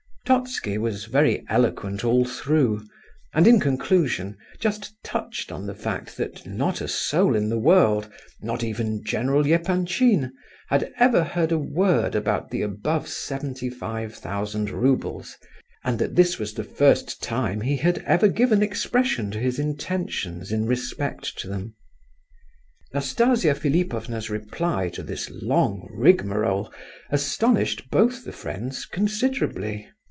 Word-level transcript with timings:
Totski 0.23 0.77
was 0.77 1.05
very 1.07 1.43
eloquent 1.49 2.05
all 2.05 2.23
through, 2.23 2.85
and, 3.33 3.45
in 3.45 3.59
conclusion, 3.59 4.37
just 4.61 4.93
touched 5.03 5.51
on 5.51 5.65
the 5.67 5.75
fact 5.75 6.15
that 6.15 6.45
not 6.45 6.79
a 6.79 6.87
soul 6.87 7.35
in 7.35 7.49
the 7.49 7.57
world, 7.59 8.09
not 8.41 8.63
even 8.63 9.03
General 9.03 9.43
Epanchin, 9.43 10.31
had 10.69 10.93
ever 10.97 11.21
heard 11.25 11.51
a 11.51 11.57
word 11.57 12.15
about 12.15 12.49
the 12.49 12.61
above 12.61 13.09
seventy 13.09 13.69
five 13.69 14.15
thousand 14.15 14.69
roubles, 14.69 15.35
and 15.83 15.99
that 15.99 16.15
this 16.15 16.39
was 16.39 16.53
the 16.53 16.63
first 16.63 17.21
time 17.21 17.59
he 17.59 17.75
had 17.75 17.97
ever 18.07 18.29
given 18.29 18.63
expression 18.63 19.31
to 19.31 19.37
his 19.37 19.59
intentions 19.59 20.49
in 20.49 20.65
respect 20.65 21.37
to 21.39 21.49
them. 21.49 21.75
Nastasia 22.93 23.53
Philipovna's 23.53 24.29
reply 24.29 24.87
to 24.91 25.03
this 25.03 25.29
long 25.29 25.89
rigmarole 25.91 26.71
astonished 27.09 27.89
both 27.89 28.23
the 28.23 28.31
friends 28.31 28.85
considerably. 28.85 29.89